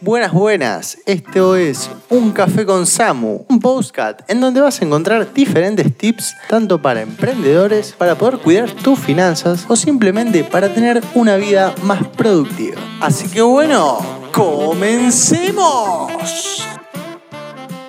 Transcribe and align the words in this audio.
Buenas, 0.00 0.32
buenas. 0.32 0.98
Esto 1.06 1.56
es 1.56 1.90
Un 2.08 2.30
Café 2.30 2.64
con 2.64 2.86
Samu, 2.86 3.44
un 3.48 3.58
postcat 3.58 4.22
en 4.30 4.40
donde 4.40 4.60
vas 4.60 4.80
a 4.80 4.84
encontrar 4.84 5.34
diferentes 5.34 5.92
tips 5.92 6.36
tanto 6.48 6.80
para 6.80 7.02
emprendedores, 7.02 7.94
para 7.98 8.14
poder 8.14 8.38
cuidar 8.38 8.70
tus 8.70 8.96
finanzas 8.96 9.66
o 9.68 9.74
simplemente 9.74 10.44
para 10.44 10.72
tener 10.72 11.02
una 11.16 11.36
vida 11.36 11.74
más 11.82 12.06
productiva. 12.06 12.80
Así 13.00 13.28
que 13.28 13.42
bueno, 13.42 13.98
comencemos. 14.32 16.12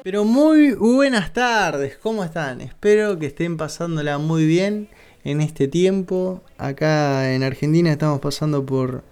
Pero 0.02 0.26
muy 0.26 0.71
buenas 0.71 1.32
tardes, 1.32 1.96
¿cómo 2.02 2.23
están? 2.23 2.62
Espero 2.62 3.20
que 3.20 3.28
estén 3.28 3.55
pasándola 3.55 4.18
muy 4.18 4.48
bien 4.48 4.88
en 5.23 5.41
este 5.41 5.68
tiempo. 5.68 6.41
Acá 6.57 7.36
en 7.36 7.44
Argentina 7.44 7.91
estamos 7.91 8.20
pasando 8.20 8.65
por 8.65 9.04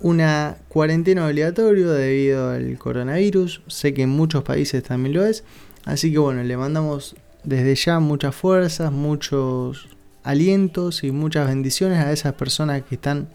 una 0.00 0.58
cuarentena 0.68 1.26
obligatoria 1.26 1.88
debido 1.88 2.50
al 2.50 2.78
coronavirus. 2.78 3.62
Sé 3.66 3.94
que 3.94 4.02
en 4.02 4.10
muchos 4.10 4.44
países 4.44 4.82
también 4.82 5.14
lo 5.14 5.24
es. 5.24 5.44
Así 5.84 6.12
que 6.12 6.18
bueno, 6.18 6.42
le 6.42 6.56
mandamos 6.56 7.16
desde 7.44 7.74
ya 7.76 8.00
muchas 8.00 8.34
fuerzas, 8.34 8.92
muchos 8.92 9.88
alientos 10.24 11.04
y 11.04 11.12
muchas 11.12 11.46
bendiciones 11.46 11.98
a 11.98 12.12
esas 12.12 12.34
personas 12.34 12.82
que 12.82 12.96
están 12.96 13.28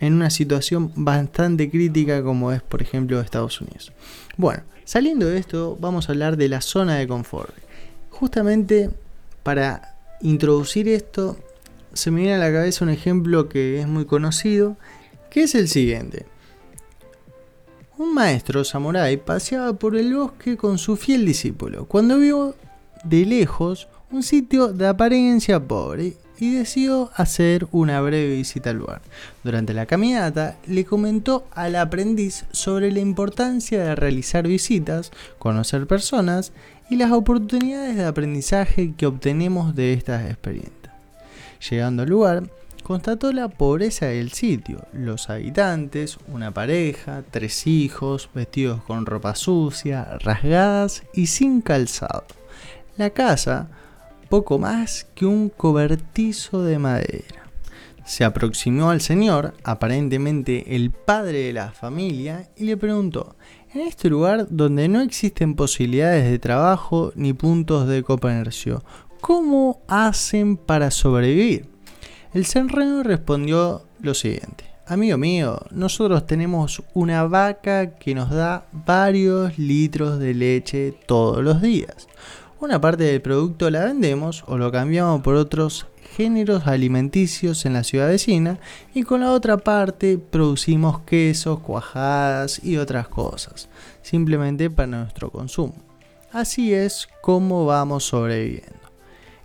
en 0.00 0.12
una 0.12 0.28
situación 0.30 0.92
bastante 0.96 1.70
crítica 1.70 2.22
como 2.22 2.52
es 2.52 2.60
por 2.60 2.82
ejemplo 2.82 3.20
Estados 3.20 3.60
Unidos. 3.60 3.92
Bueno, 4.36 4.64
saliendo 4.84 5.26
de 5.26 5.38
esto 5.38 5.78
vamos 5.80 6.08
a 6.08 6.12
hablar 6.12 6.36
de 6.36 6.48
la 6.48 6.60
zona 6.60 6.96
de 6.96 7.06
confort. 7.06 7.54
Justamente 8.10 8.90
para 9.44 9.94
introducir 10.20 10.88
esto 10.88 11.38
se 11.92 12.10
me 12.10 12.22
viene 12.22 12.34
a 12.34 12.38
la 12.38 12.52
cabeza 12.52 12.84
un 12.84 12.90
ejemplo 12.90 13.48
que 13.48 13.80
es 13.80 13.86
muy 13.86 14.04
conocido 14.04 14.76
que 15.36 15.42
es 15.42 15.54
el 15.54 15.68
siguiente. 15.68 16.24
Un 17.98 18.14
maestro 18.14 18.64
samurái 18.64 19.18
paseaba 19.18 19.74
por 19.74 19.94
el 19.94 20.14
bosque 20.14 20.56
con 20.56 20.78
su 20.78 20.96
fiel 20.96 21.26
discípulo, 21.26 21.84
cuando 21.84 22.16
vio 22.16 22.54
de 23.04 23.26
lejos 23.26 23.86
un 24.10 24.22
sitio 24.22 24.68
de 24.68 24.86
apariencia 24.86 25.60
pobre 25.60 26.14
y 26.38 26.54
decidió 26.54 27.10
hacer 27.16 27.68
una 27.70 28.00
breve 28.00 28.34
visita 28.34 28.70
al 28.70 28.78
lugar. 28.78 29.02
Durante 29.44 29.74
la 29.74 29.84
caminata 29.84 30.56
le 30.66 30.86
comentó 30.86 31.46
al 31.52 31.76
aprendiz 31.76 32.46
sobre 32.50 32.90
la 32.90 33.00
importancia 33.00 33.84
de 33.84 33.94
realizar 33.94 34.48
visitas, 34.48 35.12
conocer 35.38 35.86
personas 35.86 36.52
y 36.88 36.96
las 36.96 37.12
oportunidades 37.12 37.94
de 37.94 38.06
aprendizaje 38.06 38.94
que 38.96 39.04
obtenemos 39.04 39.74
de 39.76 39.92
estas 39.92 40.30
experiencias. 40.30 40.94
Llegando 41.68 42.04
al 42.04 42.08
lugar, 42.08 42.48
constató 42.86 43.32
la 43.32 43.48
pobreza 43.48 44.06
del 44.06 44.30
sitio. 44.30 44.86
Los 44.92 45.28
habitantes, 45.28 46.18
una 46.28 46.54
pareja, 46.54 47.24
tres 47.28 47.66
hijos, 47.66 48.30
vestidos 48.32 48.80
con 48.84 49.06
ropa 49.06 49.34
sucia, 49.34 50.16
rasgadas 50.20 51.02
y 51.12 51.26
sin 51.26 51.62
calzado. 51.62 52.26
La 52.96 53.10
casa, 53.10 53.68
poco 54.28 54.60
más 54.60 55.08
que 55.16 55.26
un 55.26 55.48
cobertizo 55.48 56.62
de 56.62 56.78
madera. 56.78 57.50
Se 58.04 58.22
aproximó 58.22 58.90
al 58.90 59.00
señor, 59.00 59.54
aparentemente 59.64 60.76
el 60.76 60.92
padre 60.92 61.40
de 61.40 61.54
la 61.54 61.72
familia, 61.72 62.48
y 62.56 62.66
le 62.66 62.76
preguntó, 62.76 63.34
en 63.74 63.80
este 63.80 64.08
lugar 64.08 64.46
donde 64.48 64.86
no 64.86 65.00
existen 65.00 65.56
posibilidades 65.56 66.30
de 66.30 66.38
trabajo 66.38 67.10
ni 67.16 67.32
puntos 67.32 67.88
de 67.88 68.04
comercio, 68.04 68.84
¿cómo 69.20 69.82
hacen 69.88 70.56
para 70.56 70.92
sobrevivir? 70.92 71.75
El 72.36 72.44
Senreno 72.44 73.02
respondió 73.02 73.86
lo 74.02 74.12
siguiente. 74.12 74.64
Amigo 74.86 75.16
mío, 75.16 75.58
nosotros 75.70 76.26
tenemos 76.26 76.82
una 76.92 77.24
vaca 77.24 77.96
que 77.96 78.14
nos 78.14 78.28
da 78.28 78.66
varios 78.72 79.56
litros 79.56 80.18
de 80.18 80.34
leche 80.34 80.92
todos 81.06 81.42
los 81.42 81.62
días. 81.62 82.08
Una 82.60 82.78
parte 82.78 83.04
del 83.04 83.22
producto 83.22 83.70
la 83.70 83.86
vendemos 83.86 84.44
o 84.48 84.58
lo 84.58 84.70
cambiamos 84.70 85.22
por 85.22 85.34
otros 85.34 85.86
géneros 86.14 86.66
alimenticios 86.66 87.64
en 87.64 87.72
la 87.72 87.84
ciudad 87.84 88.08
vecina 88.08 88.58
y 88.92 89.04
con 89.04 89.20
la 89.20 89.32
otra 89.32 89.56
parte 89.56 90.18
producimos 90.18 91.00
quesos, 91.06 91.60
cuajadas 91.60 92.62
y 92.62 92.76
otras 92.76 93.08
cosas, 93.08 93.70
simplemente 94.02 94.68
para 94.68 94.88
nuestro 94.88 95.30
consumo. 95.30 95.76
Así 96.32 96.74
es 96.74 97.08
como 97.22 97.64
vamos 97.64 98.04
sobreviviendo. 98.04 98.85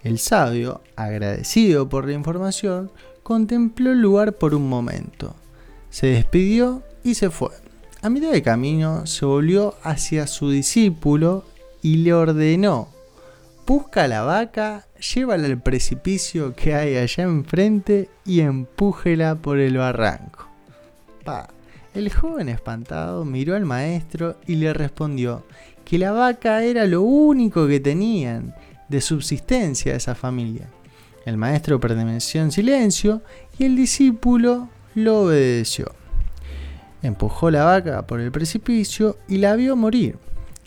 El 0.03 0.17
sabio, 0.17 0.81
agradecido 0.95 1.88
por 1.88 2.06
la 2.06 2.13
información, 2.13 2.91
contempló 3.23 3.91
el 3.91 4.01
lugar 4.01 4.34
por 4.34 4.56
un 4.56 4.67
momento. 4.67 5.35
Se 5.89 6.07
despidió 6.07 6.81
y 7.03 7.16
se 7.16 7.29
fue. 7.29 7.51
A 8.01 8.09
mitad 8.09 8.31
de 8.31 8.41
camino 8.41 9.06
se 9.06 9.25
volvió 9.25 9.75
hacia 9.84 10.25
su 10.25 10.50
discípulo 10.50 11.45
y 11.84 11.97
le 11.97 12.13
ordenó, 12.13 12.89
busca 13.67 14.07
la 14.07 14.23
vaca, 14.23 14.88
llévala 15.00 15.45
al 15.45 15.62
precipicio 15.62 16.56
que 16.56 16.73
hay 16.73 16.97
allá 16.97 17.23
enfrente 17.23 18.09
y 18.25 18.41
empújela 18.41 19.35
por 19.35 19.59
el 19.59 19.78
barranco. 19.78 20.47
El 21.94 22.12
joven 22.12 22.50
espantado 22.50 23.23
miró 23.23 23.56
al 23.56 23.66
maestro 23.66 24.38
y 24.47 24.56
le 24.56 24.73
respondió 24.73 25.44
que 25.85 25.97
la 25.97 26.12
vaca 26.12 26.63
era 26.63 26.85
lo 26.85 27.01
único 27.01 27.68
que 27.68 27.79
tenían 27.79 28.56
de 28.91 29.02
subsistencia 29.02 29.94
de 29.94 29.97
esa 29.97 30.13
familia. 30.13 30.68
El 31.25 31.38
maestro 31.38 31.79
permaneció 31.79 32.41
en 32.41 32.52
silencio 32.52 33.22
y 33.57 33.63
el 33.63 33.75
discípulo 33.75 34.69
lo 34.96 35.22
obedeció. 35.22 35.94
Empujó 37.01 37.50
la 37.50 37.63
vaca 37.63 38.06
por 38.06 38.19
el 38.19 38.31
precipicio 38.31 39.18
y 39.28 39.38
la 39.38 39.56
vio 39.56 39.75
morir. 39.75 40.18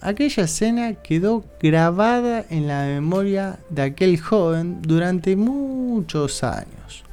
Aquella 0.00 0.44
escena 0.44 0.94
quedó 0.94 1.44
grabada 1.60 2.44
en 2.50 2.66
la 2.66 2.86
memoria 2.86 3.58
de 3.70 3.82
aquel 3.82 4.18
joven 4.18 4.80
durante 4.82 5.36
muchos 5.36 6.42
años. 6.42 7.04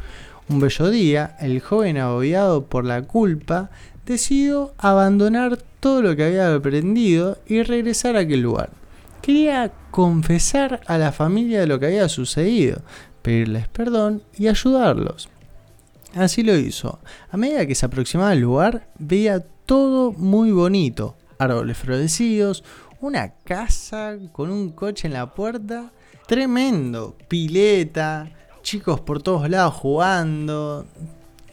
Un 0.50 0.60
bello 0.60 0.90
día, 0.90 1.36
el 1.40 1.60
joven 1.62 1.98
agobiado 1.98 2.66
por 2.66 2.86
la 2.86 3.04
culpa 3.04 3.70
decidió 4.06 4.74
abandonar 4.78 5.58
todo 5.80 6.02
lo 6.02 6.16
que 6.16 6.26
había 6.26 6.54
aprendido 6.54 7.38
y 7.48 7.64
regresar 7.64 8.16
a 8.16 8.20
aquel 8.20 8.42
lugar. 8.42 8.81
Quería 9.22 9.72
confesar 9.92 10.82
a 10.88 10.98
la 10.98 11.12
familia 11.12 11.60
de 11.60 11.68
lo 11.68 11.80
que 11.80 11.88
había 11.88 12.10
sucedido, 12.10 12.82
pedirles 13.22 13.68
perdón 13.68 14.24
y 14.38 14.48
ayudarlos. 14.48 15.30
Así 16.16 16.44
lo 16.44 16.58
hizo. 16.58 17.00
A 17.30 17.38
medida 17.38 17.66
que 17.66 17.76
se 17.76 17.86
aproximaba 17.86 18.32
al 18.32 18.40
lugar, 18.40 18.90
veía 18.98 19.40
todo 19.66 20.12
muy 20.12 20.52
bonito. 20.52 21.16
Árboles 21.38 21.78
florecidos, 21.78 22.64
una 23.00 23.36
casa 23.44 24.18
con 24.32 24.52
un 24.52 24.72
coche 24.72 25.08
en 25.08 25.14
la 25.14 25.34
puerta. 25.34 25.92
Tremendo. 26.28 27.16
Pileta, 27.28 28.30
chicos 28.62 29.02
por 29.02 29.22
todos 29.22 29.50
lados 29.50 29.76
jugando. 29.76 30.86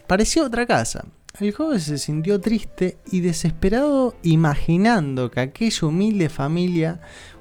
Parecía 0.07 0.43
otra 0.43 0.65
casa. 0.65 1.05
El 1.39 1.53
joven 1.53 1.79
se 1.79 1.97
sintió 1.97 2.41
triste 2.41 2.97
y 3.11 3.21
desesperado 3.21 4.15
imaginando 4.23 5.31
que 5.31 5.39
aquella 5.39 5.87
humilde 5.87 6.27
familia 6.27 6.99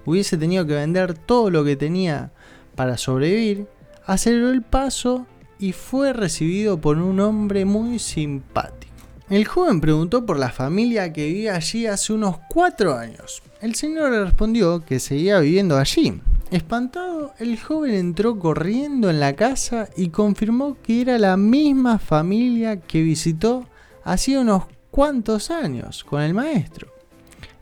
hubiese 0.09 0.37
tenido 0.37 0.67
que 0.67 0.75
vender 0.75 1.15
todo 1.15 1.51
lo 1.51 1.65
que 1.65 1.77
tenía 1.77 2.33
para 2.75 2.97
sobrevivir, 2.97 3.67
aceleró 4.07 4.51
el 4.51 4.63
paso 4.63 5.27
y 5.59 5.73
fue 5.73 6.13
recibido 6.13 6.81
por 6.81 6.99
un 6.99 7.21
hombre 7.21 7.65
muy 7.65 7.99
simpático. 7.99 8.93
El 9.29 9.45
joven 9.45 9.81
preguntó 9.81 10.25
por 10.25 10.39
la 10.39 10.51
familia 10.51 11.13
que 11.13 11.27
vivía 11.27 11.57
allí 11.57 11.87
hace 11.87 12.15
unos 12.15 12.39
cuatro 12.49 12.97
años. 12.97 13.43
El 13.61 13.75
señor 13.75 14.11
le 14.11 14.25
respondió 14.25 14.85
que 14.87 15.01
seguía 15.01 15.41
viviendo 15.41 15.77
allí. 15.77 16.21
Espantado, 16.51 17.35
el 17.39 17.61
joven 17.61 17.93
entró 17.93 18.39
corriendo 18.39 19.11
en 19.11 19.21
la 19.21 19.35
casa 19.35 19.91
y 19.97 20.09
confirmó 20.09 20.79
que 20.83 21.03
era 21.03 21.19
la 21.19 21.37
misma 21.37 21.99
familia 21.99 22.81
que 22.81 23.03
visitó 23.03 23.69
hacía 24.03 24.41
unos 24.41 24.65
cuantos 24.91 25.51
años 25.51 26.05
con 26.05 26.23
el 26.23 26.33
maestro 26.33 26.98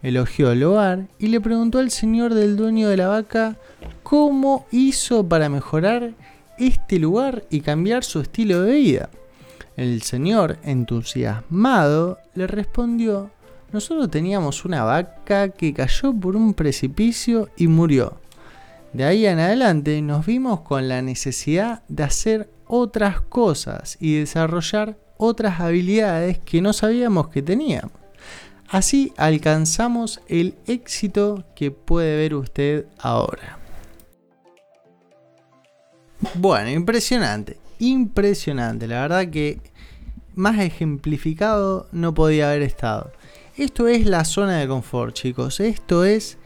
elogió 0.02 0.52
el 0.52 0.62
hogar 0.64 1.08
y 1.18 1.28
le 1.28 1.40
preguntó 1.40 1.78
al 1.78 1.90
señor 1.90 2.34
del 2.34 2.56
dueño 2.56 2.88
de 2.88 2.96
la 2.96 3.08
vaca 3.08 3.56
cómo 4.02 4.66
hizo 4.70 5.28
para 5.28 5.48
mejorar 5.48 6.12
este 6.58 6.98
lugar 6.98 7.44
y 7.50 7.60
cambiar 7.60 8.04
su 8.04 8.20
estilo 8.20 8.62
de 8.62 8.72
vida. 8.72 9.10
El 9.76 10.02
señor, 10.02 10.58
entusiasmado, 10.62 12.18
le 12.34 12.46
respondió, 12.46 13.30
nosotros 13.72 14.10
teníamos 14.10 14.64
una 14.64 14.84
vaca 14.84 15.50
que 15.50 15.74
cayó 15.74 16.14
por 16.14 16.36
un 16.36 16.54
precipicio 16.54 17.50
y 17.56 17.68
murió. 17.68 18.20
De 18.92 19.04
ahí 19.04 19.26
en 19.26 19.38
adelante 19.38 20.00
nos 20.00 20.24
vimos 20.24 20.60
con 20.60 20.88
la 20.88 21.02
necesidad 21.02 21.82
de 21.88 22.04
hacer 22.04 22.50
otras 22.66 23.20
cosas 23.20 23.98
y 24.00 24.18
desarrollar 24.18 24.96
otras 25.18 25.60
habilidades 25.60 26.38
que 26.38 26.62
no 26.62 26.72
sabíamos 26.72 27.28
que 27.28 27.42
teníamos. 27.42 27.92
Así 28.68 29.12
alcanzamos 29.16 30.20
el 30.28 30.56
éxito 30.66 31.44
que 31.54 31.70
puede 31.70 32.16
ver 32.16 32.34
usted 32.34 32.86
ahora. 32.98 33.58
Bueno, 36.34 36.70
impresionante, 36.70 37.58
impresionante. 37.78 38.86
La 38.86 39.02
verdad 39.02 39.28
que 39.28 39.60
más 40.34 40.58
ejemplificado 40.58 41.88
no 41.92 42.14
podía 42.14 42.50
haber 42.50 42.62
estado. 42.62 43.12
Esto 43.56 43.88
es 43.88 44.06
la 44.06 44.24
zona 44.24 44.58
de 44.58 44.68
confort, 44.68 45.14
chicos. 45.14 45.60
Esto 45.60 46.04
es 46.04 46.38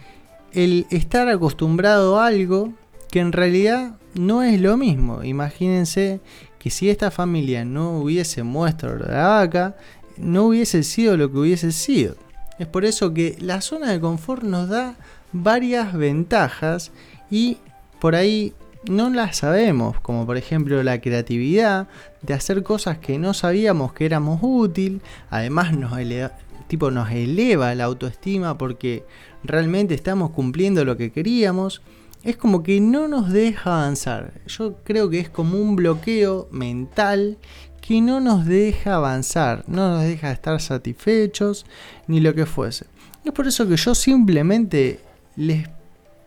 el 0.52 0.86
estar 0.90 1.28
acostumbrado 1.28 2.20
a 2.20 2.26
algo 2.26 2.72
que 3.10 3.20
en 3.20 3.32
realidad 3.32 3.96
no 4.14 4.42
es 4.42 4.60
lo 4.60 4.76
mismo. 4.76 5.24
Imagínense 5.24 6.20
que 6.58 6.70
si 6.70 6.90
esta 6.90 7.10
familia 7.10 7.64
no 7.64 7.98
hubiese 7.98 8.42
muestro 8.42 8.98
la 8.98 9.26
vaca, 9.26 9.76
no 10.22 10.46
hubiese 10.46 10.82
sido 10.82 11.16
lo 11.16 11.30
que 11.30 11.38
hubiese 11.38 11.72
sido. 11.72 12.16
Es 12.58 12.66
por 12.66 12.84
eso 12.84 13.14
que 13.14 13.36
la 13.40 13.60
zona 13.60 13.90
de 13.90 14.00
confort 14.00 14.42
nos 14.42 14.68
da 14.68 14.96
varias 15.32 15.94
ventajas 15.94 16.90
y 17.30 17.58
por 18.00 18.14
ahí 18.14 18.52
no 18.88 19.10
las 19.10 19.38
sabemos, 19.38 20.00
como 20.00 20.26
por 20.26 20.36
ejemplo 20.36 20.82
la 20.82 21.00
creatividad, 21.00 21.88
de 22.22 22.34
hacer 22.34 22.62
cosas 22.62 22.98
que 22.98 23.18
no 23.18 23.34
sabíamos 23.34 23.92
que 23.92 24.06
éramos 24.06 24.40
útil, 24.42 25.00
además 25.30 25.76
nos 25.76 25.98
eleva, 25.98 26.32
tipo 26.66 26.90
nos 26.90 27.10
eleva 27.10 27.74
la 27.74 27.84
autoestima 27.84 28.56
porque 28.56 29.04
realmente 29.42 29.94
estamos 29.94 30.30
cumpliendo 30.30 30.84
lo 30.84 30.96
que 30.96 31.12
queríamos. 31.12 31.82
Es 32.22 32.36
como 32.36 32.62
que 32.62 32.80
no 32.80 33.08
nos 33.08 33.32
deja 33.32 33.78
avanzar. 33.78 34.34
Yo 34.46 34.76
creo 34.84 35.08
que 35.08 35.20
es 35.20 35.30
como 35.30 35.58
un 35.58 35.74
bloqueo 35.74 36.48
mental 36.50 37.38
que 37.80 38.00
no 38.00 38.20
nos 38.20 38.46
deja 38.46 38.96
avanzar, 38.96 39.64
no 39.66 39.88
nos 39.90 40.02
deja 40.02 40.30
estar 40.30 40.60
satisfechos 40.60 41.66
ni 42.06 42.20
lo 42.20 42.34
que 42.34 42.46
fuese. 42.46 42.86
Es 43.24 43.32
por 43.32 43.46
eso 43.46 43.68
que 43.68 43.76
yo 43.76 43.94
simplemente 43.94 45.00
les 45.36 45.68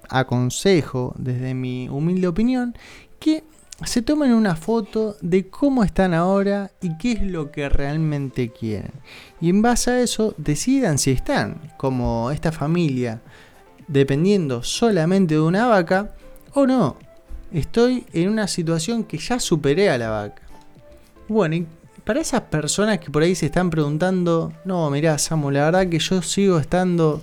aconsejo, 0.10 1.14
desde 1.18 1.54
mi 1.54 1.90
humilde 1.90 2.28
opinión, 2.28 2.76
que 3.20 3.44
se 3.86 4.02
tomen 4.02 4.34
una 4.34 4.56
foto 4.56 5.18
de 5.22 5.50
cómo 5.50 5.84
están 5.84 6.14
ahora 6.14 6.72
y 6.82 6.98
qué 6.98 7.14
es 7.14 7.22
lo 7.22 7.52
que 7.52 7.68
realmente 7.68 8.50
quieren. 8.50 8.92
Y 9.42 9.50
en 9.50 9.62
base 9.62 9.92
a 9.92 10.02
eso 10.02 10.36
decidan 10.38 10.98
si 10.98 11.12
están, 11.12 11.60
como 11.78 12.32
esta 12.32 12.52
familia, 12.52 13.22
dependiendo 13.88 14.64
solamente 14.64 15.36
de 15.36 15.42
una 15.42 15.68
vaca 15.68 16.16
o 16.54 16.66
no. 16.66 16.98
Estoy 17.52 18.06
en 18.14 18.30
una 18.30 18.48
situación 18.48 19.04
que 19.04 19.18
ya 19.18 19.40
superé 19.40 19.90
a 19.90 19.98
la 19.98 20.10
vaca. 20.10 20.43
Bueno, 21.28 21.56
y 21.56 21.68
para 22.04 22.20
esas 22.20 22.42
personas 22.42 23.00
que 23.00 23.10
por 23.10 23.24
ahí 23.24 23.34
se 23.36 23.46
están 23.46 23.70
preguntando, 23.70 24.52
no, 24.66 24.90
mirá, 24.90 25.18
Samu, 25.18 25.52
la 25.52 25.66
verdad 25.66 25.88
que 25.88 26.00
yo 26.00 26.22
sigo 26.22 26.60
estando 26.60 27.22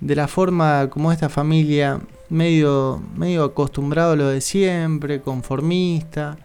de 0.00 0.16
la 0.16 0.28
forma 0.28 0.90
como 0.90 1.12
esta 1.12 1.28
familia, 1.28 2.00
medio, 2.28 3.00
medio 3.16 3.44
acostumbrado 3.44 4.12
a 4.12 4.16
lo 4.16 4.28
de 4.28 4.40
siempre, 4.40 5.20
conformista. 5.20 6.36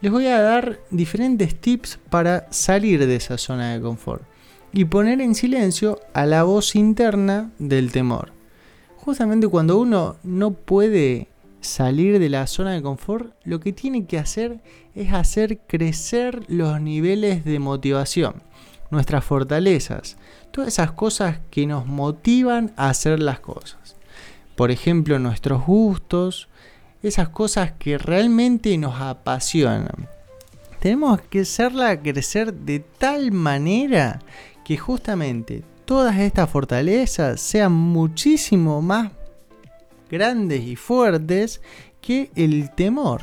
Les 0.00 0.12
voy 0.12 0.26
a 0.26 0.40
dar 0.40 0.78
diferentes 0.90 1.60
tips 1.60 1.98
para 2.10 2.46
salir 2.50 3.06
de 3.06 3.16
esa 3.16 3.38
zona 3.38 3.72
de 3.72 3.80
confort 3.80 4.22
y 4.72 4.84
poner 4.84 5.20
en 5.20 5.34
silencio 5.34 6.00
a 6.12 6.26
la 6.26 6.42
voz 6.42 6.76
interna 6.76 7.50
del 7.58 7.90
temor. 7.92 8.32
Justamente 8.98 9.48
cuando 9.48 9.78
uno 9.78 10.16
no 10.22 10.52
puede 10.52 11.28
salir 11.60 12.18
de 12.18 12.28
la 12.28 12.46
zona 12.46 12.72
de 12.72 12.82
confort, 12.82 13.34
lo 13.44 13.60
que 13.60 13.72
tiene 13.72 14.06
que 14.06 14.18
hacer 14.18 14.60
es 14.94 15.12
hacer 15.12 15.58
crecer 15.66 16.44
los 16.48 16.80
niveles 16.80 17.44
de 17.44 17.58
motivación, 17.58 18.42
nuestras 18.90 19.24
fortalezas, 19.24 20.16
todas 20.50 20.68
esas 20.68 20.92
cosas 20.92 21.38
que 21.50 21.66
nos 21.66 21.86
motivan 21.86 22.72
a 22.76 22.88
hacer 22.88 23.20
las 23.20 23.40
cosas. 23.40 23.96
Por 24.54 24.70
ejemplo, 24.70 25.18
nuestros 25.18 25.66
gustos, 25.66 26.48
esas 27.02 27.28
cosas 27.28 27.72
que 27.78 27.98
realmente 27.98 28.76
nos 28.78 29.00
apasionan. 29.00 30.08
Tenemos 30.80 31.20
que 31.20 31.40
hacerla 31.40 32.00
crecer 32.00 32.54
de 32.54 32.80
tal 32.80 33.32
manera 33.32 34.20
que 34.64 34.76
justamente 34.76 35.62
todas 35.84 36.18
estas 36.18 36.50
fortalezas 36.50 37.40
sean 37.40 37.72
muchísimo 37.72 38.82
más 38.82 39.12
grandes 40.10 40.62
y 40.62 40.76
fuertes 40.76 41.60
que 42.00 42.30
el 42.34 42.70
temor. 42.74 43.22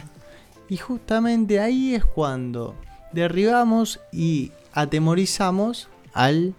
Y 0.70 0.78
justamente 0.78 1.60
ahí 1.60 1.96
es 1.96 2.06
cuando 2.06 2.76
derribamos 3.12 4.00
y 4.12 4.52
atemorizamos 4.74 5.90
al 6.14 6.56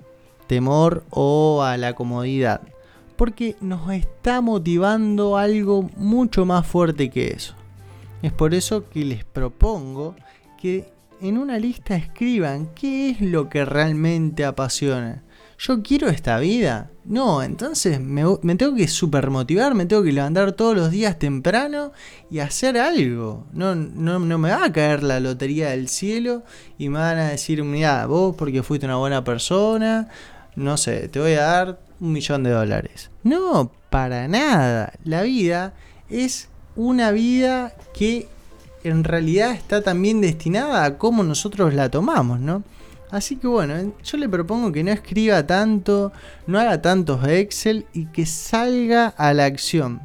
temor 0.47 1.05
o 1.11 1.63
a 1.63 1.77
la 1.77 1.95
comodidad. 1.95 2.61
Porque 3.17 3.57
nos 3.61 3.91
está 3.93 4.41
motivando 4.41 5.37
algo 5.37 5.91
mucho 5.97 6.45
más 6.45 6.67
fuerte 6.67 7.11
que 7.11 7.29
eso. 7.29 7.55
Es 8.23 8.33
por 8.33 8.55
eso 8.55 8.89
que 8.89 9.05
les 9.05 9.25
propongo 9.25 10.17
que 10.61 10.93
en 11.21 11.39
una 11.39 11.59
lista 11.59 11.97
escriban 11.97 12.69
qué 12.75 13.11
es 13.11 13.21
lo 13.21 13.49
que 13.49 13.65
realmente 13.65 14.45
apasiona 14.45 15.24
yo 15.59 15.83
quiero 15.83 16.09
esta 16.09 16.39
vida. 16.39 16.91
No, 17.05 17.43
entonces 17.43 18.01
me, 18.01 18.23
tengo 18.57 18.75
que 18.75 18.89
super 18.89 19.31
motivar, 19.31 19.75
me 19.75 19.87
tengo 19.87 20.03
que 20.03 20.13
levantar 20.13 20.53
todos 20.53 20.75
los 20.75 20.91
días 20.91 21.19
temprano 21.19 21.93
y 22.31 22.39
hacer 22.39 22.79
algo. 22.79 23.47
No, 23.53 23.75
no, 23.75 24.19
no 24.19 24.39
me 24.39 24.51
va 24.51 24.65
a 24.65 24.73
caer 24.73 25.03
la 25.03 25.21
lotería 25.21 25.71
del 25.71 25.89
cielo 25.89 26.45
y 26.79 26.89
me 26.89 26.99
van 26.99 27.19
a 27.19 27.29
decir, 27.29 27.63
mira, 27.63 28.07
vos 28.07 28.35
porque 28.37 28.63
fuiste 28.63 28.87
una 28.87 28.97
buena 28.97 29.23
persona, 29.23 30.09
no 30.57 30.77
sé, 30.77 31.09
te 31.09 31.21
voy 31.21 31.33
a 31.33 31.43
dar 31.43 31.79
un 32.01 32.13
millón 32.13 32.43
de 32.43 32.51
dólares. 32.51 33.11
No, 33.23 33.71
para 33.91 34.27
nada. 34.29 34.93
La 35.05 35.23
vida 35.23 35.75
es 36.09 36.49
una 36.77 37.11
vida 37.11 37.75
que 37.93 38.29
en 38.83 39.05
realidad 39.05 39.53
está 39.53 39.83
también 39.83 40.21
destinada 40.21 40.85
a 40.85 40.99
cómo 40.99 41.23
nosotros 41.23 41.75
la 41.75 41.91
tomamos, 41.91 42.41
¿no? 42.41 42.63
Así 43.15 43.37
que 43.37 43.47
bueno, 43.47 43.93
yo 44.03 44.19
le 44.19 44.29
propongo 44.29 44.73
que 44.73 44.83
no 44.83 44.91
escriba 44.91 45.47
tanto, 45.47 46.11
no 46.49 46.59
haga 46.59 46.83
tantos 46.83 47.25
Excel 47.29 47.87
y 47.93 48.07
que 48.07 48.27
salga 48.27 49.07
a 49.07 49.33
la 49.33 49.45
acción. 49.45 50.01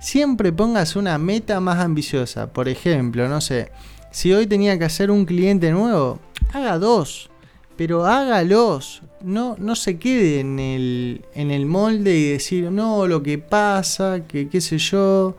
Siempre 0.00 0.50
pongas 0.50 0.96
una 0.96 1.18
meta 1.18 1.60
más 1.60 1.78
ambiciosa. 1.78 2.54
Por 2.54 2.70
ejemplo, 2.70 3.28
no 3.28 3.42
sé, 3.42 3.70
si 4.10 4.32
hoy 4.32 4.46
tenía 4.46 4.78
que 4.78 4.86
hacer 4.86 5.10
un 5.10 5.26
cliente 5.26 5.72
nuevo, 5.72 6.20
haga 6.54 6.78
dos, 6.78 7.28
pero 7.76 8.06
hágalos. 8.06 9.02
No, 9.22 9.56
no 9.58 9.76
se 9.76 9.98
quede 9.98 10.40
en 10.40 10.58
el, 10.58 11.22
en 11.34 11.50
el 11.50 11.66
molde 11.66 12.16
y 12.16 12.30
decir, 12.30 12.70
no, 12.70 13.06
lo 13.06 13.22
que 13.22 13.36
pasa, 13.36 14.20
que 14.26 14.48
qué 14.48 14.62
sé 14.62 14.78
yo. 14.78 15.36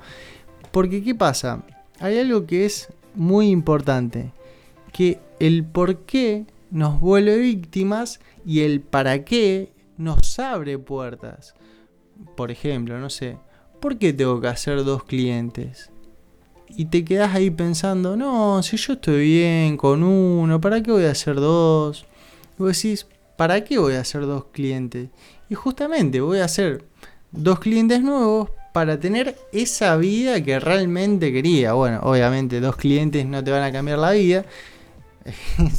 Porque 0.70 1.04
¿qué 1.04 1.16
pasa? 1.16 1.64
Hay 2.00 2.20
algo 2.20 2.46
que 2.46 2.68
es 2.68 2.90
muy 3.16 3.50
importante. 3.50 4.32
Que 4.94 5.20
el 5.40 5.64
por 5.64 6.02
qué 6.02 6.46
nos 6.76 7.00
vuelve 7.00 7.38
víctimas 7.38 8.20
y 8.46 8.60
el 8.60 8.82
para 8.82 9.24
qué 9.24 9.72
nos 9.96 10.38
abre 10.40 10.78
puertas. 10.78 11.56
Por 12.36 12.52
ejemplo, 12.52 13.00
no 13.00 13.10
sé, 13.10 13.38
¿por 13.80 13.98
qué 13.98 14.12
tengo 14.12 14.42
que 14.42 14.50
hacer 14.50 14.84
dos 14.84 15.06
clientes? 15.06 15.90
Y 16.68 16.88
te 16.88 17.06
quedas 17.06 17.34
ahí 17.34 17.50
pensando, 17.50 18.18
no, 18.18 18.62
si 18.62 18.76
yo 18.76 18.94
estoy 18.94 19.24
bien 19.24 19.78
con 19.78 20.04
uno, 20.04 20.60
¿para 20.60 20.84
qué 20.84 20.92
voy 20.92 21.06
a 21.06 21.12
hacer 21.12 21.36
dos? 21.36 22.06
Y 22.60 22.64
vos 22.64 22.76
decís, 22.76 23.08
¿para 23.38 23.64
qué 23.64 23.78
voy 23.78 23.94
a 23.94 24.02
hacer 24.02 24.26
dos 24.26 24.48
clientes? 24.52 25.08
Y 25.50 25.56
justamente 25.56 26.20
voy 26.20 26.40
a 26.40 26.46
hacer 26.46 26.84
dos 27.32 27.60
clientes 27.60 28.02
nuevos 28.02 28.50
para 28.74 29.00
tener 29.00 29.38
esa 29.54 29.96
vida 29.96 30.44
que 30.44 30.60
realmente 30.60 31.32
quería. 31.32 31.72
Bueno, 31.72 32.02
obviamente 32.04 32.60
dos 32.60 32.76
clientes 32.76 33.26
no 33.26 33.42
te 33.42 33.52
van 33.52 33.64
a 33.64 33.72
cambiar 33.72 34.00
la 34.00 34.12
vida. 34.12 34.44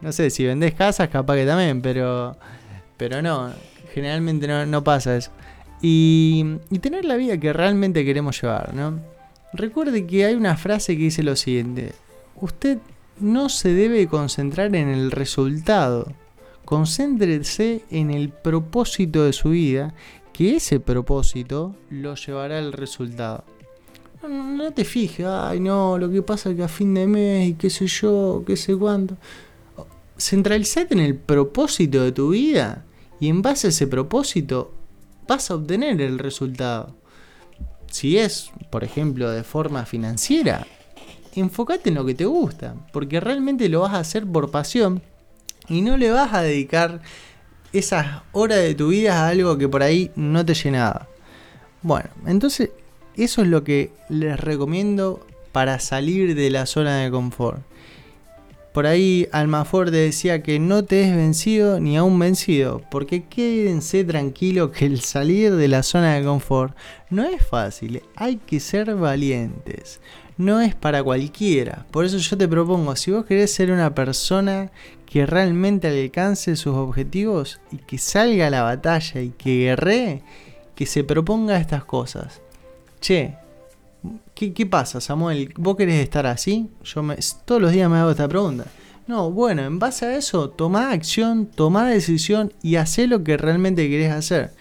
no 0.00 0.12
sé, 0.12 0.30
si 0.30 0.44
vendés 0.44 0.74
casas, 0.74 1.08
capaz 1.08 1.36
que 1.36 1.46
también, 1.46 1.82
pero, 1.82 2.36
pero 2.96 3.20
no, 3.20 3.52
generalmente 3.92 4.46
no, 4.66 4.84
pasa 4.84 5.16
eso. 5.16 5.30
Y, 5.82 6.44
y, 6.70 6.78
tener 6.78 7.04
la 7.04 7.16
vida 7.16 7.38
que 7.38 7.52
realmente 7.52 8.04
queremos 8.04 8.40
llevar, 8.40 8.74
¿no? 8.74 9.00
Recuerde 9.52 10.06
que 10.06 10.24
hay 10.24 10.34
una 10.34 10.56
frase 10.56 10.96
que 10.96 11.04
dice 11.04 11.22
lo 11.22 11.36
siguiente, 11.36 11.92
usted 12.36 12.78
no 13.18 13.48
se 13.48 13.74
debe 13.74 14.06
concentrar 14.06 14.74
en 14.74 14.88
el 14.88 15.10
resultado, 15.10 16.12
concéntrese 16.64 17.82
en 17.90 18.10
el 18.10 18.30
propósito 18.30 19.24
de 19.24 19.32
su 19.32 19.50
vida, 19.50 19.94
que 20.32 20.56
ese 20.56 20.80
propósito 20.80 21.74
lo 21.90 22.14
llevará 22.14 22.58
al 22.58 22.72
resultado. 22.72 23.44
No, 24.22 24.28
no 24.28 24.72
te 24.72 24.84
fijes, 24.84 25.26
ay 25.26 25.60
no, 25.60 25.98
lo 25.98 26.10
que 26.10 26.22
pasa 26.22 26.50
es 26.50 26.56
que 26.56 26.62
a 26.62 26.68
fin 26.68 26.94
de 26.94 27.06
mes 27.06 27.48
y 27.48 27.54
qué 27.54 27.70
sé 27.70 27.86
yo, 27.86 28.44
qué 28.46 28.56
sé 28.56 28.76
cuánto 28.76 29.16
centralizate 30.20 30.94
en 30.94 31.00
el 31.00 31.16
propósito 31.16 32.02
de 32.02 32.12
tu 32.12 32.30
vida 32.30 32.84
y 33.18 33.28
en 33.28 33.42
base 33.42 33.68
a 33.68 33.70
ese 33.70 33.86
propósito 33.86 34.74
vas 35.26 35.50
a 35.50 35.54
obtener 35.54 36.00
el 36.00 36.18
resultado. 36.18 36.96
Si 37.90 38.18
es, 38.18 38.50
por 38.70 38.84
ejemplo, 38.84 39.30
de 39.30 39.42
forma 39.42 39.84
financiera, 39.86 40.66
enfócate 41.34 41.88
en 41.88 41.96
lo 41.96 42.04
que 42.04 42.14
te 42.14 42.26
gusta, 42.26 42.74
porque 42.92 43.20
realmente 43.20 43.68
lo 43.68 43.80
vas 43.80 43.94
a 43.94 44.00
hacer 44.00 44.26
por 44.26 44.50
pasión 44.50 45.02
y 45.68 45.80
no 45.80 45.96
le 45.96 46.10
vas 46.10 46.34
a 46.34 46.42
dedicar 46.42 47.00
esas 47.72 48.22
horas 48.32 48.58
de 48.58 48.74
tu 48.74 48.88
vida 48.88 49.24
a 49.24 49.28
algo 49.28 49.56
que 49.56 49.68
por 49.68 49.82
ahí 49.82 50.10
no 50.16 50.44
te 50.44 50.54
llenaba. 50.54 51.08
Bueno, 51.82 52.10
entonces 52.26 52.70
eso 53.16 53.42
es 53.42 53.48
lo 53.48 53.64
que 53.64 53.92
les 54.08 54.38
recomiendo 54.38 55.26
para 55.52 55.78
salir 55.80 56.34
de 56.34 56.50
la 56.50 56.66
zona 56.66 56.98
de 56.98 57.10
confort 57.10 57.69
Por 58.72 58.86
ahí 58.86 59.28
Almafuerte 59.32 59.96
decía 59.96 60.44
que 60.44 60.60
no 60.60 60.84
te 60.84 61.02
es 61.02 61.16
vencido 61.16 61.80
ni 61.80 61.96
aún 61.96 62.16
vencido, 62.20 62.80
porque 62.88 63.24
quédense 63.24 64.04
tranquilos 64.04 64.70
que 64.70 64.86
el 64.86 65.00
salir 65.00 65.56
de 65.56 65.66
la 65.66 65.82
zona 65.82 66.14
de 66.14 66.24
confort 66.24 66.76
no 67.10 67.24
es 67.24 67.44
fácil, 67.44 68.00
hay 68.14 68.36
que 68.36 68.60
ser 68.60 68.94
valientes, 68.94 70.00
no 70.36 70.60
es 70.60 70.76
para 70.76 71.02
cualquiera. 71.02 71.84
Por 71.90 72.04
eso 72.04 72.18
yo 72.18 72.38
te 72.38 72.46
propongo, 72.46 72.94
si 72.94 73.10
vos 73.10 73.24
querés 73.24 73.52
ser 73.52 73.72
una 73.72 73.92
persona 73.92 74.70
que 75.04 75.26
realmente 75.26 75.88
alcance 75.88 76.54
sus 76.54 76.76
objetivos 76.76 77.60
y 77.72 77.78
que 77.78 77.98
salga 77.98 78.46
a 78.46 78.50
la 78.50 78.62
batalla 78.62 79.20
y 79.20 79.30
que 79.30 79.58
guerre, 79.64 80.22
que 80.76 80.86
se 80.86 81.02
proponga 81.02 81.58
estas 81.58 81.84
cosas. 81.84 82.40
Che, 83.00 83.34
¿Qué, 84.34 84.66
pasa, 84.66 85.00
Samuel? 85.00 85.52
¿Vos 85.56 85.76
querés 85.76 86.02
estar 86.02 86.26
así? 86.26 86.70
Yo 86.82 87.02
me, 87.02 87.16
todos 87.44 87.60
los 87.60 87.72
días 87.72 87.90
me 87.90 87.98
hago 87.98 88.10
esta 88.10 88.28
pregunta. 88.28 88.64
No, 89.06 89.30
bueno, 89.30 89.62
en 89.62 89.78
base 89.78 90.06
a 90.06 90.16
eso, 90.16 90.50
toma 90.50 90.92
acción, 90.92 91.46
toma 91.46 91.88
decisión 91.88 92.52
y 92.62 92.76
hacé 92.76 93.06
lo 93.06 93.22
que 93.22 93.36
realmente 93.36 93.88
querés 93.90 94.12
hacer. 94.12 94.52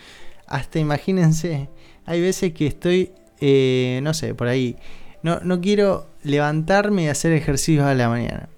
Hasta 0.47 0.79
imagínense, 0.79 1.69
hay 2.05 2.19
veces 2.19 2.53
que 2.53 2.67
estoy, 2.67 3.11
eh, 3.39 3.99
no 4.03 4.13
sé, 4.13 4.33
por 4.33 4.47
ahí. 4.47 4.75
No, 5.23 5.39
no 5.41 5.61
quiero 5.61 6.07
levantarme 6.23 7.03
y 7.03 7.07
hacer 7.07 7.31
ejercicios 7.31 7.85
a 7.85 7.93
la 7.93 8.09
mañana. 8.09 8.49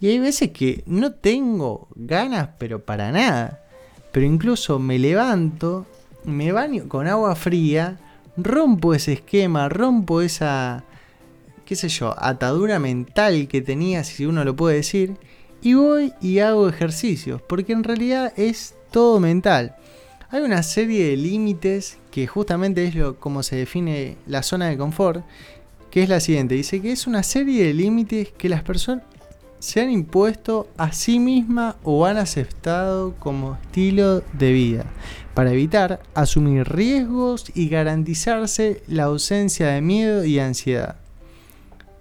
Y 0.00 0.08
hay 0.08 0.18
veces 0.18 0.50
que 0.50 0.82
no 0.86 1.12
tengo 1.12 1.88
ganas, 1.94 2.50
pero 2.58 2.84
para 2.84 3.12
nada. 3.12 3.62
Pero 4.10 4.26
incluso 4.26 4.78
me 4.78 4.98
levanto, 4.98 5.86
me 6.24 6.50
baño 6.50 6.88
con 6.88 7.06
agua 7.06 7.36
fría 7.36 7.98
rompo 8.36 8.94
ese 8.94 9.14
esquema, 9.14 9.68
rompo 9.68 10.22
esa, 10.22 10.84
qué 11.64 11.76
sé 11.76 11.88
yo, 11.88 12.14
atadura 12.18 12.78
mental 12.78 13.48
que 13.48 13.60
tenía, 13.60 14.04
si 14.04 14.26
uno 14.26 14.44
lo 14.44 14.56
puede 14.56 14.76
decir, 14.76 15.16
y 15.62 15.74
voy 15.74 16.12
y 16.20 16.38
hago 16.38 16.68
ejercicios, 16.68 17.42
porque 17.42 17.72
en 17.72 17.84
realidad 17.84 18.32
es 18.36 18.74
todo 18.90 19.20
mental. 19.20 19.76
Hay 20.30 20.42
una 20.42 20.62
serie 20.62 21.08
de 21.08 21.16
límites 21.16 21.98
que 22.10 22.26
justamente 22.26 22.84
es 22.84 22.94
lo, 22.94 23.18
como 23.18 23.42
se 23.42 23.56
define 23.56 24.16
la 24.26 24.42
zona 24.42 24.68
de 24.68 24.78
confort, 24.78 25.24
que 25.90 26.02
es 26.02 26.08
la 26.08 26.20
siguiente. 26.20 26.54
Dice 26.54 26.80
que 26.80 26.92
es 26.92 27.06
una 27.06 27.22
serie 27.22 27.64
de 27.64 27.74
límites 27.74 28.28
que 28.38 28.48
las 28.48 28.62
personas 28.62 29.04
se 29.60 29.80
han 29.80 29.90
impuesto 29.90 30.68
a 30.76 30.92
sí 30.92 31.18
mismas 31.18 31.76
o 31.84 32.06
han 32.06 32.16
aceptado 32.16 33.14
como 33.18 33.54
estilo 33.62 34.22
de 34.32 34.52
vida 34.52 34.86
para 35.34 35.52
evitar 35.52 36.02
asumir 36.14 36.66
riesgos 36.66 37.52
y 37.54 37.68
garantizarse 37.68 38.82
la 38.88 39.04
ausencia 39.04 39.68
de 39.68 39.80
miedo 39.82 40.24
y 40.24 40.38
ansiedad. 40.38 40.96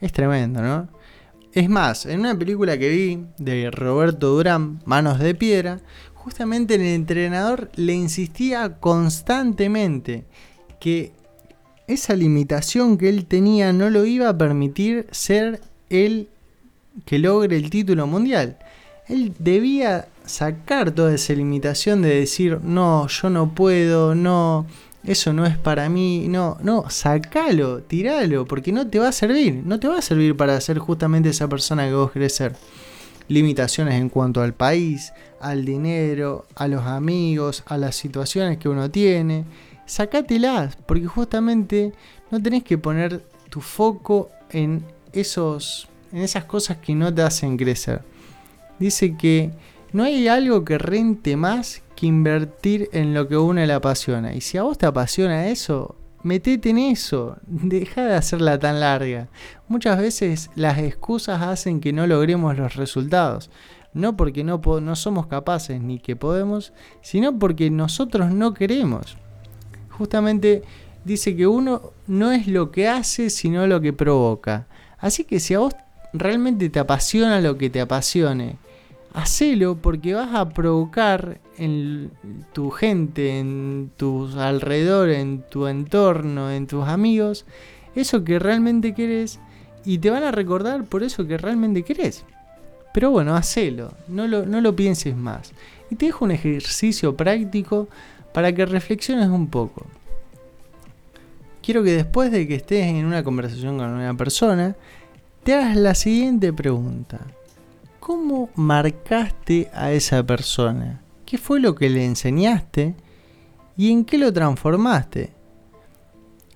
Es 0.02 0.14
tremendo, 0.14 0.62
¿no? 0.62 0.88
Es 1.52 1.70
más, 1.70 2.06
en 2.06 2.22
una 2.22 2.38
película 2.38 2.78
que 2.78 2.90
vi 2.90 3.26
de 3.38 3.72
Roberto 3.72 4.30
Durán, 4.30 4.82
Manos 4.86 5.20
de 5.20 5.36
Piedra, 5.36 5.82
justamente 6.14 6.76
el 6.76 6.82
entrenador 6.82 7.72
le 7.76 7.94
insistía 7.94 8.80
constantemente 8.80 10.26
que 10.80 11.12
esa 11.88 12.16
limitación 12.16 12.98
que 12.98 13.10
él 13.10 13.26
tenía 13.26 13.74
no 13.74 13.90
lo 13.90 14.06
iba 14.06 14.30
a 14.30 14.38
permitir 14.38 15.08
ser 15.12 15.60
el 15.90 16.30
que 17.06 17.20
logre 17.20 17.58
el 17.58 17.70
título 17.70 18.08
mundial. 18.08 18.58
Él 19.08 19.34
debía 19.40 20.08
sacar 20.26 20.92
toda 20.92 21.16
esa 21.16 21.34
limitación 21.34 22.02
de 22.02 22.20
decir, 22.20 22.60
no, 22.62 23.08
yo 23.08 23.30
no 23.30 23.54
puedo, 23.56 24.14
no, 24.14 24.68
eso 25.04 25.34
no 25.34 25.46
es 25.46 25.58
para 25.58 25.90
mí, 25.90 26.28
no, 26.28 26.58
no, 26.62 26.90
sacalo, 26.90 27.82
tiralo, 27.82 28.46
porque 28.46 28.72
no 28.72 28.88
te 28.88 29.00
va 29.00 29.08
a 29.08 29.12
servir, 29.12 29.64
no 29.66 29.80
te 29.80 29.88
va 29.88 29.98
a 29.98 30.02
servir 30.02 30.36
para 30.36 30.60
ser 30.62 30.78
justamente 30.78 31.30
esa 31.30 31.48
persona 31.48 31.88
que 31.88 31.94
vos 31.94 32.12
querés 32.12 32.36
ser. 32.36 32.56
Limitaciones 33.28 33.96
en 33.96 34.10
cuanto 34.10 34.42
al 34.42 34.54
país, 34.54 35.14
al 35.40 35.64
dinero, 35.64 36.46
a 36.56 36.68
los 36.68 36.84
amigos, 36.86 37.64
a 37.68 37.78
las 37.78 37.96
situaciones 37.96 38.58
que 38.58 38.70
uno 38.70 38.90
tiene. 38.90 39.46
Sacátelas, 39.86 40.76
porque 40.86 41.06
justamente 41.06 41.94
no 42.32 42.42
tenés 42.42 42.64
que 42.64 42.78
poner 42.78 43.24
tu 43.50 43.62
foco 43.62 44.30
en 44.52 44.84
esos 45.14 45.88
en 46.12 46.20
esas 46.20 46.46
cosas 46.46 46.78
que 46.78 46.96
no 46.96 47.14
te 47.14 47.22
hacen 47.22 47.58
crecer. 47.58 48.02
Dice 48.80 49.16
que 49.18 49.52
no 49.92 50.04
hay 50.04 50.28
algo 50.28 50.64
que 50.64 50.78
rente 50.78 51.36
más 51.36 51.82
que 51.96 52.08
invertir 52.08 52.90
en 52.94 53.14
lo 53.14 53.28
que 53.28 53.38
uno 53.38 53.66
le 53.66 53.74
apasiona. 53.74 54.34
Y 54.34 54.42
si 54.42 54.58
a 54.58 54.64
vos 54.64 54.78
te 54.78 54.86
apasiona 54.86 55.48
eso, 55.48 55.96
metete 56.24 56.70
en 56.70 56.78
eso. 56.78 57.38
Deja 57.48 58.06
de 58.06 58.16
hacerla 58.16 58.60
tan 58.60 58.80
larga. 58.80 59.28
Muchas 59.68 60.00
veces 60.00 60.50
las 60.56 60.78
excusas 60.78 61.42
hacen 61.42 61.82
que 61.82 61.94
no 61.94 62.08
logremos 62.08 62.58
los 62.58 62.76
resultados. 62.76 63.50
No 63.94 64.16
porque 64.16 64.44
no, 64.44 64.62
no 64.82 64.96
somos 64.96 65.28
capaces 65.28 65.82
ni 65.82 66.00
que 66.00 66.16
podemos, 66.16 66.74
sino 67.02 67.38
porque 67.38 67.72
nosotros 67.72 68.32
no 68.32 68.54
queremos. 68.54 69.18
Justamente 69.90 70.62
dice 71.04 71.36
que 71.36 71.48
uno 71.48 71.94
no 72.08 72.32
es 72.32 72.48
lo 72.48 72.72
que 72.72 72.88
hace, 72.88 73.30
sino 73.30 73.66
lo 73.66 73.82
que 73.82 73.92
provoca. 73.92 74.68
Así 75.00 75.24
que 75.24 75.40
si 75.40 75.56
a 75.56 75.60
vos 75.60 75.76
realmente 76.14 76.70
te 76.70 76.80
apasiona 76.80 77.42
lo 77.42 77.58
que 77.58 77.70
te 77.70 77.82
apasione, 77.82 78.58
hacelo 79.14 79.76
porque 79.76 80.14
vas 80.14 80.34
a 80.34 80.50
provocar 80.50 81.40
en 81.58 82.12
tu 82.54 82.70
gente, 82.70 83.40
en 83.40 83.92
tus 83.98 84.36
alrededores, 84.36 85.20
en 85.20 85.42
tu 85.42 85.68
entorno, 85.68 86.52
en 86.52 86.68
tus 86.68 86.88
amigos, 86.88 87.46
eso 87.96 88.24
que 88.24 88.40
realmente 88.40 88.94
querés 88.94 89.40
y 89.86 89.98
te 89.98 90.10
van 90.10 90.24
a 90.24 90.32
recordar 90.32 90.84
por 90.86 91.04
eso 91.04 91.26
que 91.26 91.38
realmente 91.38 91.84
querés. 91.84 92.24
Pero 92.94 93.12
bueno, 93.12 93.36
hacelo, 93.36 93.94
no 94.08 94.28
lo, 94.28 94.46
no 94.46 94.62
lo 94.62 94.76
pienses 94.76 95.16
más. 95.16 95.54
Y 95.90 95.96
te 95.96 96.08
dejo 96.08 96.26
un 96.26 96.32
ejercicio 96.32 97.16
práctico 97.16 97.88
para 98.34 98.54
que 98.54 98.66
reflexiones 98.66 99.28
un 99.28 99.48
poco. 99.48 99.86
Quiero 101.62 101.84
que 101.84 101.92
después 101.92 102.32
de 102.32 102.48
que 102.48 102.56
estés 102.56 102.88
en 102.88 103.06
una 103.06 103.24
conversación 103.24 103.78
con 103.78 103.90
una 103.90 104.14
persona, 104.16 104.76
te 105.50 105.56
hagas 105.56 105.78
la 105.78 105.96
siguiente 105.96 106.54
pregunta. 106.54 107.22
¿Cómo 108.00 108.52
marcaste 108.54 109.68
a 109.74 109.92
esa 109.92 110.24
persona? 110.24 111.02
¿Qué 111.26 111.40
fue 111.40 111.60
lo 111.60 111.74
que 111.74 111.90
le 111.90 112.06
enseñaste? 112.06 112.94
¿Y 113.76 113.92
en 113.92 114.06
qué 114.06 114.20
lo 114.20 114.32
transformaste? 114.32 115.32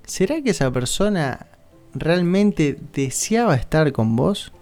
¿Será 0.05 0.43
que 0.43 0.51
esa 0.51 0.71
persona 0.71 1.47
realmente 1.95 2.77
deseaba 2.93 3.55
estar 3.55 3.91
con 3.93 4.15
vos? 4.15 4.53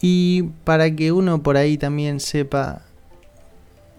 Y 0.00 0.42
para 0.64 0.92
que 0.92 1.12
uno 1.12 1.44
por 1.44 1.56
ahí 1.56 1.78
también 1.78 2.18
sepa 2.18 2.82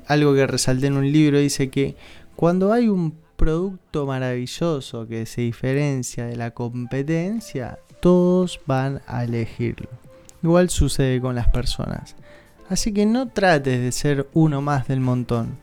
algo 0.06 0.34
que 0.34 0.48
resalté 0.48 0.88
en 0.88 0.98
un 0.98 1.10
libro, 1.10 1.40
dice 1.40 1.70
que 1.70 1.96
cuando 2.36 2.74
hay 2.74 2.90
un 2.90 3.16
producto 3.38 4.06
maravilloso 4.06 5.08
que 5.08 5.26
se 5.26 5.40
diferencia 5.40 6.26
de 6.26 6.36
la 6.36 6.52
competencia, 6.52 7.80
todos 8.04 8.60
van 8.66 9.02
a 9.08 9.24
elegirlo. 9.24 9.88
Igual 10.44 10.70
sucede 10.70 11.22
con 11.22 11.36
las 11.36 11.48
personas. 11.48 12.18
Así 12.68 12.92
que 12.92 13.06
no 13.06 13.30
trates 13.30 13.80
de 13.80 13.94
ser 13.94 14.28
uno 14.34 14.62
más 14.62 14.90
del 14.90 15.00
montón. 15.00 15.58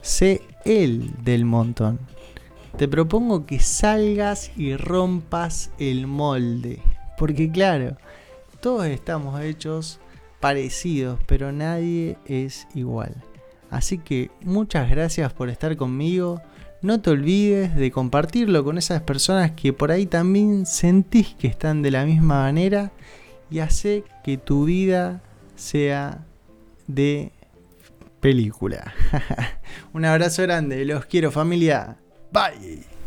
Sé 0.00 0.40
el 0.64 1.12
del 1.22 1.44
montón. 1.44 1.98
Te 2.78 2.88
propongo 2.88 3.44
que 3.44 3.60
salgas 3.60 4.50
y 4.56 4.76
rompas 4.76 5.70
el 5.78 6.06
molde. 6.06 6.80
Porque 7.18 7.52
claro, 7.52 7.98
todos 8.62 8.86
estamos 8.86 9.38
hechos 9.42 10.00
parecidos, 10.40 11.20
pero 11.26 11.52
nadie 11.52 12.16
es 12.24 12.66
igual. 12.74 13.14
Así 13.68 13.98
que 13.98 14.30
muchas 14.40 14.88
gracias 14.88 15.34
por 15.34 15.50
estar 15.50 15.76
conmigo. 15.76 16.40
No 16.82 17.00
te 17.00 17.10
olvides 17.10 17.76
de 17.76 17.92
compartirlo 17.92 18.64
con 18.64 18.76
esas 18.76 19.02
personas 19.02 19.52
que 19.52 19.72
por 19.72 19.92
ahí 19.92 20.06
también 20.06 20.66
sentís 20.66 21.34
que 21.38 21.46
están 21.46 21.80
de 21.80 21.92
la 21.92 22.04
misma 22.04 22.42
manera 22.42 22.90
y 23.50 23.60
hace 23.60 24.02
que 24.24 24.36
tu 24.36 24.64
vida 24.64 25.22
sea 25.54 26.26
de 26.88 27.30
película. 28.18 28.92
Un 29.92 30.04
abrazo 30.04 30.42
grande, 30.42 30.84
los 30.84 31.06
quiero 31.06 31.30
familia. 31.30 31.98
Bye. 32.32 33.01